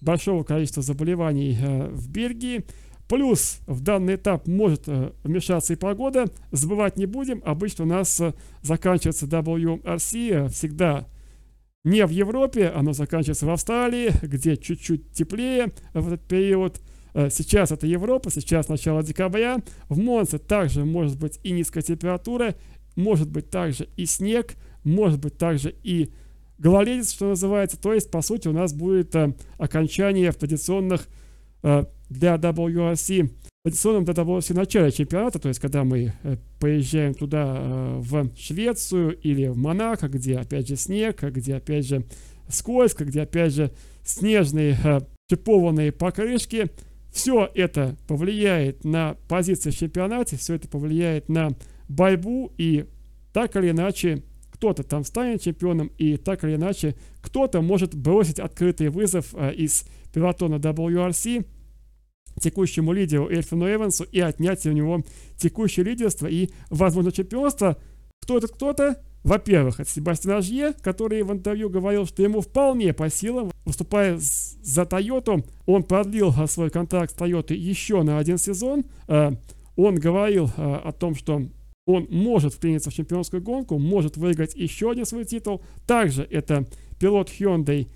[0.00, 1.58] большого количества заболеваний
[1.90, 2.64] в Бельгии.
[3.08, 6.26] Плюс в данный этап может э, вмешаться и погода.
[6.52, 7.42] Забывать не будем.
[7.44, 11.08] Обычно у нас э, заканчивается WRC э, всегда
[11.84, 16.80] не в Европе, оно заканчивается в Австралии, где чуть-чуть теплее в этот период.
[17.14, 19.58] Сейчас это Европа, сейчас начало декабря.
[19.88, 22.54] В Монце также может быть и низкая температура,
[22.94, 26.12] может быть также и снег, может быть также и
[26.58, 27.80] гололедец, что называется.
[27.80, 29.16] То есть, по сути, у нас будет
[29.56, 31.08] окончание в традиционных
[32.08, 33.30] для WRC
[33.68, 39.18] традиционном для WRC начале чемпионата, то есть когда мы э, поезжаем туда э, в Швецию
[39.20, 42.04] или в Монако, где опять же снег, где опять же
[42.48, 43.72] скользко, где опять же
[44.04, 46.70] снежные э, шипованные покрышки,
[47.12, 51.50] все это повлияет на позиции в чемпионате, все это повлияет на
[51.88, 52.86] борьбу и
[53.32, 58.88] так или иначе кто-то там станет чемпионом и так или иначе кто-то может бросить открытый
[58.88, 61.46] вызов из пилотона WRC
[62.38, 65.02] текущему лидеру Эльфину Эвансу и отнять у него
[65.36, 67.76] текущее лидерство и, возможно, чемпионство.
[68.20, 69.02] Кто этот кто-то?
[69.24, 74.86] Во-первых, это Себастьян Ажье, который в интервью говорил, что ему вполне по силам, выступая за
[74.86, 78.84] Тойоту, он продлил а, свой контракт с Тойотой еще на один сезон.
[79.06, 79.34] А,
[79.76, 81.42] он говорил а, о том, что
[81.84, 85.62] он может вклиниться в чемпионскую гонку, может выиграть еще один свой титул.
[85.86, 86.66] Также это
[87.00, 87.88] пилот Hyundai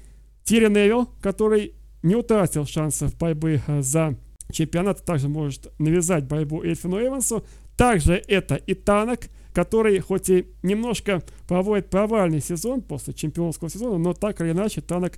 [0.45, 4.17] Тири Невилл, который не утратил шансов борьбы за
[4.53, 7.45] чемпионата также может навязать борьбу Эльфину Эвансу.
[7.77, 14.15] Также это и Танок, который хоть и немножко проводит провальный сезон после чемпионского сезона, но
[14.15, 15.15] так или иначе Танок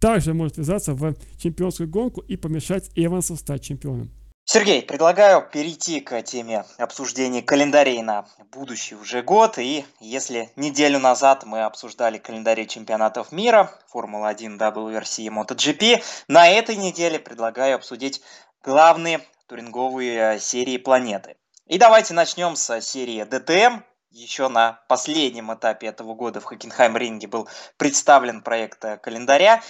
[0.00, 4.10] также может ввязаться в чемпионскую гонку и помешать Эвансу стать чемпионом.
[4.44, 9.56] Сергей, предлагаю перейти к теме обсуждения календарей на будущий уже год.
[9.58, 16.74] И если неделю назад мы обсуждали календари чемпионатов мира, Формула-1, WRC и MotoGP, на этой
[16.74, 18.20] неделе предлагаю обсудить
[18.62, 21.36] главные туринговые э, серии планеты.
[21.66, 23.82] И давайте начнем с серии DTM.
[24.10, 29.62] Еще на последнем этапе этого года в Хокенхайм-ринге был представлен проект э, календаря.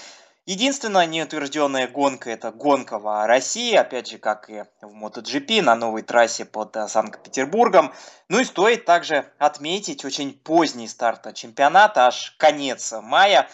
[0.44, 6.02] Единственная неутвержденная гонка это гонка в России, опять же, как и в MotoGP, на новой
[6.02, 7.94] трассе под э, Санкт-Петербургом.
[8.28, 13.48] Ну и стоит также отметить очень поздний старт чемпионата, аж конец мая.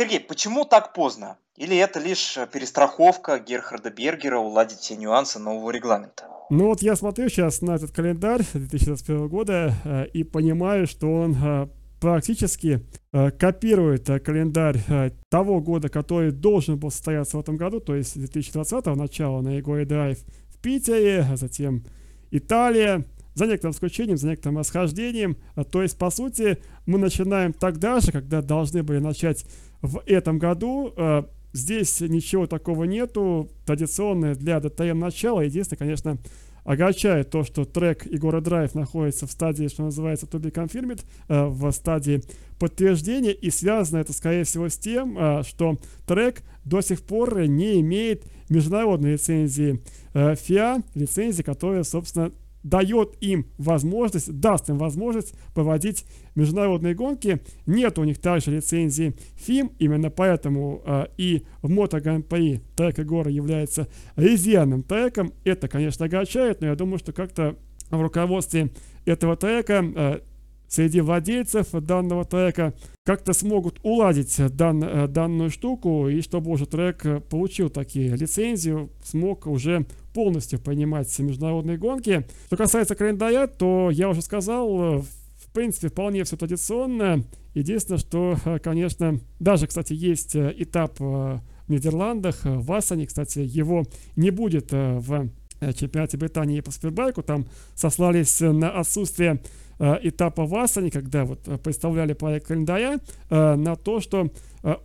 [0.00, 1.38] Сергей, почему так поздно?
[1.56, 6.28] Или это лишь перестраховка Герхарда Бергера уладить все нюансы нового регламента?
[6.50, 11.34] Ну вот я смотрю сейчас на этот календарь 2021 года э, и понимаю, что он
[11.34, 11.66] э,
[12.00, 17.80] практически э, копирует э, календарь э, того года, который должен был состояться в этом году,
[17.80, 21.84] то есть 2020 начала на Егоре Драйв в Питере, а затем
[22.30, 25.36] Италия, за некоторым исключением, за некоторым расхождением.
[25.70, 29.44] То есть, по сути, мы начинаем тогда же, когда должны были начать
[29.82, 30.92] в этом году.
[30.96, 33.48] А, здесь ничего такого нету.
[33.64, 35.40] Традиционное для DTM начало.
[35.40, 36.18] Единственное, конечно,
[36.64, 41.46] огорчает то, что трек Егора Драйв находится в стадии, что называется, to be confirmed, э,
[41.46, 42.22] в стадии
[42.58, 47.80] подтверждения, и связано это, скорее всего, с тем, э, что трек до сих пор не
[47.80, 56.04] имеет международной лицензии э, FIA, лицензии, которая, собственно, дает им возможность, даст им возможность проводить
[56.34, 57.40] международные гонки.
[57.66, 63.30] Нет у них также лицензии FIM, именно поэтому э, и в Grand Prix трек Егора
[63.30, 65.32] является резервным треком.
[65.44, 67.56] Это, конечно, огорчает, но я думаю, что как-то
[67.90, 68.70] в руководстве
[69.04, 70.20] этого трека э,
[70.68, 77.04] среди владельцев данного трека как-то смогут уладить дан, э, данную штуку, и чтобы уже трек
[77.30, 79.86] получил такие лицензии, смог уже
[80.18, 82.26] полностью понимать международные гонки.
[82.46, 87.22] Что касается календаря, то я уже сказал, э, в принципе, вполне все традиционно.
[87.54, 93.84] Единственное, что, конечно, даже, кстати, есть этап в Нидерландах, в Ассане, кстати, его
[94.16, 95.30] не будет в
[95.74, 99.40] чемпионате Британии по супербайку, там сослались на отсутствие
[99.80, 102.98] Э, этапа в Асане, когда вот э, представляли проект календаря,
[103.30, 104.30] э, на то, что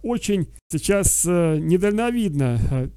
[0.04, 2.91] очень сейчас недальновидно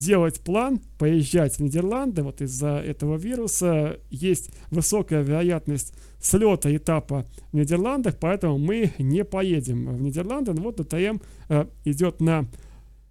[0.00, 7.56] делать план, поезжать в Нидерланды, вот из-за этого вируса есть высокая вероятность слета этапа в
[7.56, 10.52] Нидерландах, поэтому мы не поедем в Нидерланды.
[10.52, 11.18] Но вот ДТМ
[11.84, 12.46] идет на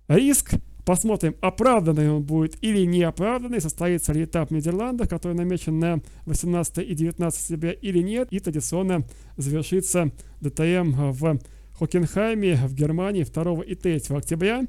[0.08, 6.00] риск, Посмотрим, оправданный он будет или неоправданный, состоится ли этап в Нидерландах, который намечен на
[6.28, 8.28] 18 и 19 сентября или нет.
[8.30, 9.04] И традиционно
[9.36, 11.39] завершится ДТМ в
[11.80, 14.67] Хокенхайме в Германии 2 и 3 октября.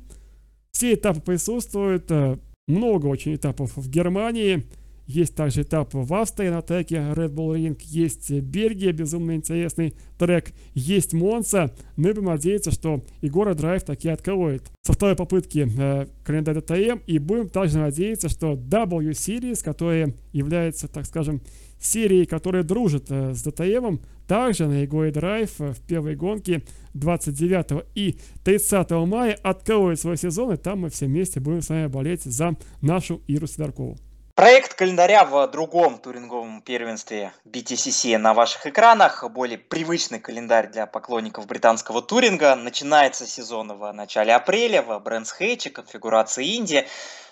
[0.77, 2.37] Все этапы присутствуют, э,
[2.69, 4.67] много очень этапов в Германии.
[5.07, 7.81] Есть также этап в Австрии на треке Red Bull Ring.
[7.85, 10.53] Есть Бельгия, безумно интересный трек.
[10.75, 11.75] Есть Монса.
[11.97, 17.01] Мы будем надеяться, что Егора Драйв таки откроет со второй попытки э, календарь DTM.
[17.07, 21.41] И будем также надеяться, что W Series, которая является, так скажем,
[21.81, 26.63] серией, которая дружит э, с DTM, также на Егоре Драйв в первой гонке
[26.95, 31.87] 29 и 30 мая откроет свой сезон, и там мы все вместе будем с вами
[31.87, 33.97] болеть за нашу Иру Сидоркову.
[34.37, 39.25] Проект календаря в другом туринговом первенстве BTCC на ваших экранах.
[39.31, 42.55] Более привычный календарь для поклонников британского туринга.
[42.55, 46.87] Начинается сезон в начале апреля в Брэнс Хейче, конфигурации Индии.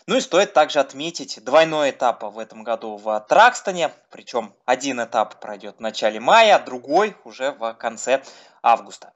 [0.07, 3.91] Ну и стоит также отметить двойной этап в этом году в Тракстоне.
[4.11, 8.23] Причем один этап пройдет в начале мая, другой уже в конце
[8.63, 9.15] августа.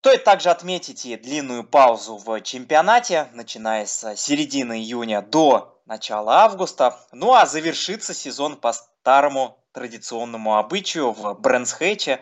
[0.00, 6.98] Стоит также отметить и длинную паузу в чемпионате, начиная с середины июня до начала августа.
[7.12, 12.20] Ну а завершится сезон по старому традиционному обычаю в Брэнсхэтче.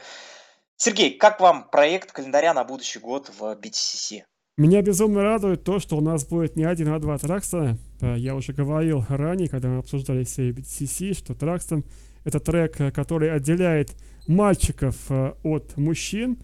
[0.76, 4.22] Сергей, как вам проект календаря на будущий год в BTCC?
[4.58, 7.78] Меня безумно радует то, что у нас будет не один, а два Тракстона.
[8.02, 11.84] Э, я уже говорил ранее, когда мы обсуждали BTCC, что Тракстон—
[12.24, 16.36] это трек, э, который отделяет мальчиков э, от мужчин,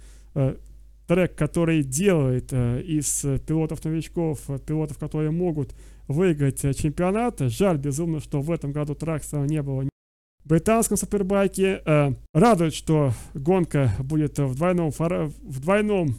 [1.06, 5.74] трек, который делает из пилотов-новичков, пилотов, которые могут
[6.06, 7.40] выиграть чемпионат.
[7.40, 9.84] Жаль безумно, что в этом году Тракса не было
[10.44, 11.82] в британском супербайке.
[12.32, 16.14] Радует, что гонка будет в двойном, в двойном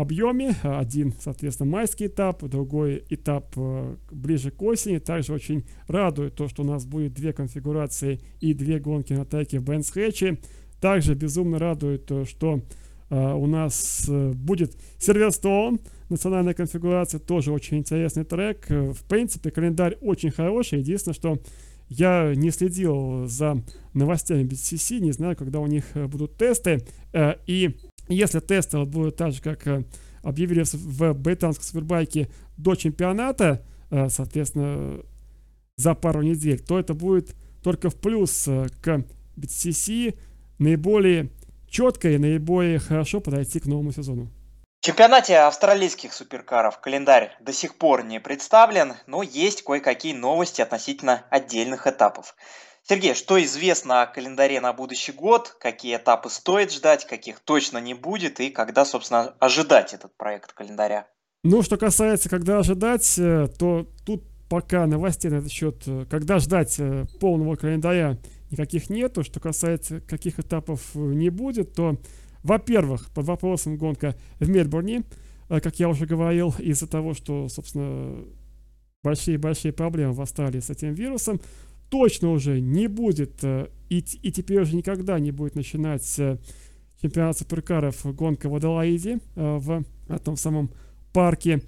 [0.00, 0.54] объеме.
[0.62, 4.98] Один, соответственно, майский этап, другой этап э, ближе к осени.
[4.98, 9.58] Также очень радует то, что у нас будет две конфигурации и две гонки на треке
[9.58, 10.38] в Бенсхэтче.
[10.80, 12.60] Также безумно радует, то, что
[13.10, 15.80] э, у нас э, будет Сильверстоун,
[16.10, 18.70] национальная конфигурация, тоже очень интересный трек.
[18.70, 20.78] В принципе, календарь очень хороший.
[20.78, 21.38] Единственное, что
[21.88, 26.84] я не следил за новостями BCC, не знаю, когда у них будут тесты.
[27.46, 27.76] И
[28.08, 29.66] если тесты будут так же, как
[30.22, 33.64] объявили в британском супербайке до чемпионата,
[34.08, 35.02] соответственно,
[35.76, 39.04] за пару недель, то это будет только в плюс к
[39.36, 40.18] BCC
[40.58, 41.30] наиболее
[41.68, 44.30] четко и наиболее хорошо подойти к новому сезону.
[44.80, 51.24] В чемпионате австралийских суперкаров календарь до сих пор не представлен, но есть кое-какие новости относительно
[51.30, 52.36] отдельных этапов.
[52.90, 55.54] Сергей, что известно о календаре на будущий год?
[55.60, 61.06] Какие этапы стоит ждать, каких точно не будет и когда, собственно, ожидать этот проект календаря?
[61.44, 66.38] Ну, что касается, когда ожидать, э, то тут пока новостей на этот счет, э, когда
[66.38, 68.16] ждать э, полного календаря
[68.50, 69.22] никаких нету.
[69.22, 71.98] Что касается каких этапов не будет, то,
[72.42, 75.04] во-первых, под вопросом гонка в Мельбурне,
[75.50, 78.24] как я уже говорил, из-за того, что, собственно,
[79.02, 81.38] большие-большие проблемы восстали с этим вирусом,
[81.90, 86.20] точно уже не будет и, и теперь уже никогда не будет начинать
[87.00, 90.70] чемпионат суперкаров гонка в Адалаиде в этом самом
[91.12, 91.62] парке.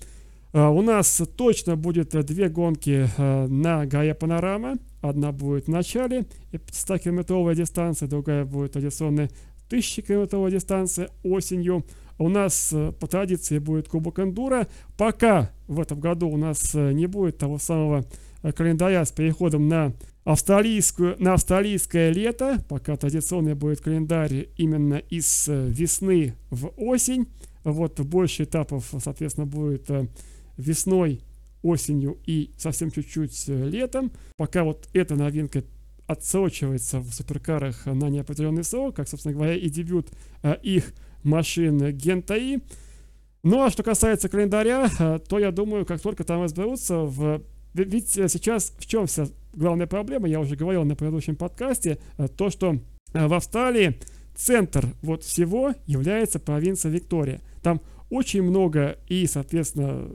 [0.53, 4.75] У нас точно будет две гонки на Гая Панорама.
[5.01, 9.31] Одна будет в начале 500-километровая дистанция, другая будет традиционная
[9.71, 11.85] 1000-километровая дистанция осенью.
[12.19, 14.67] У нас по традиции будет Кубок Эндура.
[14.99, 18.05] Пока в этом году у нас не будет того самого
[18.43, 19.95] календаря с переходом на
[20.25, 27.29] австралийскую, на австралийское лето, пока традиционный будет календарь именно из весны в осень.
[27.65, 30.07] Вот больше этапов, соответственно, будет э,
[30.57, 31.21] весной,
[31.63, 34.13] осенью и совсем чуть-чуть э, летом.
[34.37, 35.63] Пока вот эта новинка
[36.07, 40.09] отсрочивается в суперкарах на неопределенный срок, как, собственно говоря, и дебют
[40.43, 40.93] э, их
[41.23, 42.61] машин Гентаи.
[43.43, 44.89] Ну а что касается календаря,
[45.29, 47.43] то я думаю, как только там разберутся в...
[47.73, 51.99] Ведь сейчас в чем вся главная проблема, я уже говорил на предыдущем подкасте,
[52.37, 52.79] то, что
[53.13, 53.99] в Австралии
[54.35, 57.41] центр вот всего является провинция Виктория.
[57.63, 60.09] Там очень много и, соответственно,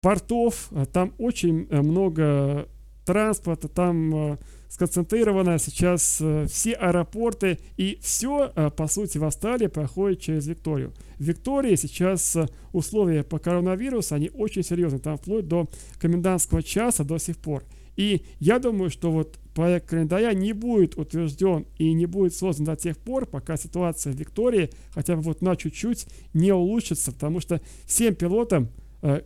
[0.00, 2.68] портов, а там очень э, много
[3.04, 10.20] транспорта, там э, сконцентрировано сейчас э, все аэропорты, и все, по сути, в Австралии проходит
[10.20, 10.92] через Викторию.
[11.18, 12.36] В Виктории сейчас
[12.72, 15.68] условия по коронавирусу, они очень серьезные, там вплоть до
[15.98, 17.64] комендантского часа до сих пор.
[17.98, 22.76] И я думаю, что вот проект календаря не будет утвержден и не будет создан до
[22.76, 27.60] тех пор, пока ситуация в Виктории хотя бы вот на чуть-чуть не улучшится, потому что
[27.86, 28.68] всем пилотам
[29.02, 29.22] э,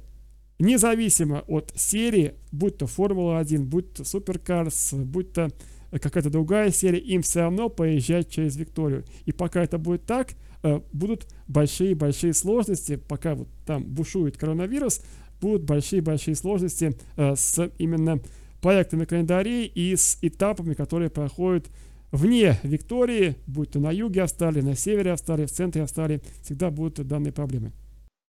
[0.59, 5.51] независимо от серии, будь то Формула-1, будь то Суперкарс, будь то
[5.91, 9.05] какая-то другая серия, им все равно поезжать через Викторию.
[9.27, 10.31] И пока это будет так,
[10.62, 15.03] э, будут большие-большие сложности, пока вот там бушует коронавирус,
[15.43, 18.23] будут большие-большие сложности э, с именно
[18.63, 21.67] проектами календарей и с этапами, которые проходят
[22.13, 27.07] вне Виктории, будь то на юге Австралии, на севере Австралии, в центре Австралии, всегда будут
[27.07, 27.73] данные проблемы.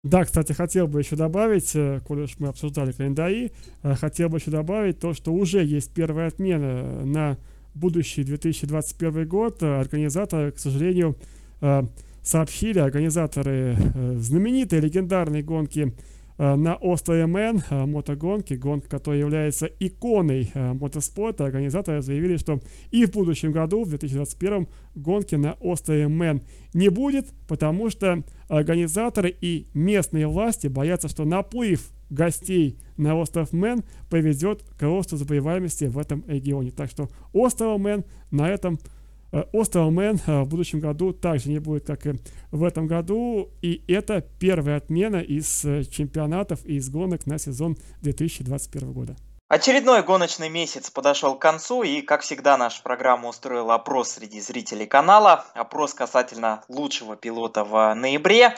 [0.04, 3.52] Да, кстати, хотел бы еще добавить, э, коль уж мы обсуждали календари,
[3.84, 7.38] э, хотел бы еще добавить то, что уже есть первая отмена на
[7.74, 9.64] будущий 2021 год.
[9.64, 11.16] Организаторы, к сожалению,
[11.62, 11.84] э,
[12.22, 13.78] сообщили, организаторы
[14.18, 21.46] знаменитой легендарной гонки Э, на острове Мэн э, мотогонки, гонка, которая является иконой э, мотоспорта,
[21.46, 22.60] организаторы заявили, что
[22.92, 26.42] и в будущем году, в 2021, гонки на острове Мэн
[26.74, 33.84] не будет, потому что организаторы и местные власти боятся, что наплыв гостей на остров Мэн
[34.10, 36.72] поведет к росту заболеваемости в этом регионе.
[36.72, 38.80] Так что остров Мэн на этом
[39.34, 42.14] Э, Остров Мэн э, в будущем году также не будет, как и
[42.52, 43.50] в этом году.
[43.62, 49.16] И это первая отмена из э, чемпионатов и из гонок на сезон 2021 года.
[49.50, 54.86] Очередной гоночный месяц подошел к концу, и, как всегда, наша программа устроила опрос среди зрителей
[54.86, 55.46] канала.
[55.56, 58.56] Опрос касательно лучшего пилота в ноябре.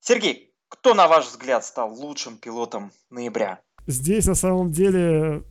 [0.00, 3.60] Сергей, кто, на ваш взгляд, стал лучшим пилотом ноября?
[3.86, 5.42] Здесь, на самом деле,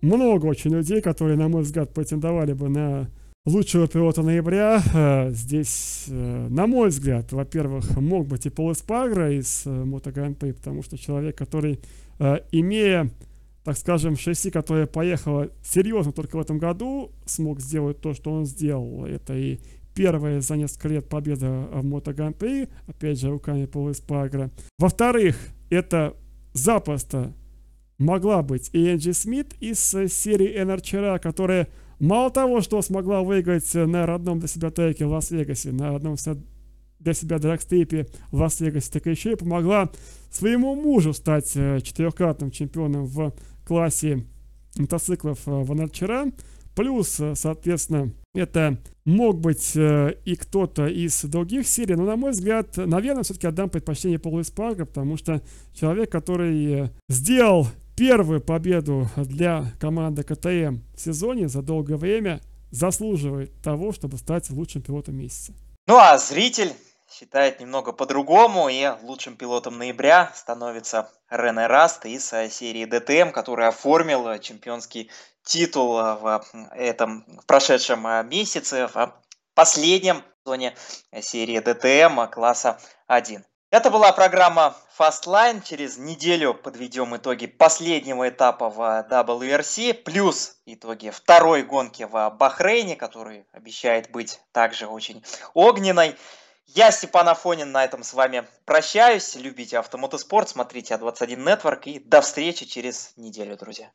[0.00, 3.10] много очень людей, которые, на мой взгляд, претендовали бы на
[3.46, 9.32] лучшего пилота ноября э, здесь, э, на мой взгляд, во-первых, мог быть и Пол Эспагро
[9.32, 11.80] из э, Мото потому что человек, который,
[12.50, 13.10] имея,
[13.62, 18.46] так скажем, шасси, которое поехало серьезно только в этом году, смог сделать то, что он
[18.46, 19.04] сделал.
[19.04, 19.60] Это и
[19.94, 22.14] первая за несколько лет победа в Мото
[22.86, 24.50] опять же, руками Пола Эспагро.
[24.78, 25.36] Во-вторых,
[25.70, 26.16] это
[26.52, 27.32] запросто
[27.98, 31.68] могла быть и Энджи Смит из серии NRCR, которая
[31.98, 36.16] Мало того, что смогла выиграть на родном для себя треке в Лас-Вегасе, на родном
[36.98, 39.90] для себя драгстрипе в Лас-Вегасе, так еще и помогла
[40.30, 43.32] своему мужу стать э, четырехкратным чемпионом в
[43.66, 44.24] классе
[44.76, 46.26] мотоциклов э, в Анарчера.
[46.74, 52.76] Плюс, э, соответственно, это мог быть и кто-то из других серий, но, на мой взгляд,
[52.76, 55.40] наверное, все-таки отдам предпочтение Полу Испарго, потому что
[55.72, 62.40] человек, который сделал первую победу для команды КТМ в сезоне за долгое время
[62.70, 65.52] заслуживает того, чтобы стать лучшим пилотом месяца.
[65.86, 66.72] Ну а зритель
[67.10, 74.38] считает немного по-другому, и лучшим пилотом ноября становится Рене Раст из серии ДТМ, который оформил
[74.40, 75.10] чемпионский
[75.44, 79.14] титул в этом в прошедшем месяце, в
[79.54, 80.74] последнем зоне
[81.20, 83.44] серии ДТМ класса 1.
[83.76, 85.62] Это была программа Fastline.
[85.62, 93.44] Через неделю подведем итоги последнего этапа в WRC, плюс итоги второй гонки в Бахрейне, который
[93.52, 95.22] обещает быть также очень
[95.52, 96.16] огненной.
[96.64, 99.36] Я, Степан Афонин, на этом с вами прощаюсь.
[99.36, 103.90] Любите автомотоспорт, смотрите А21 Network и до встречи через неделю, друзья.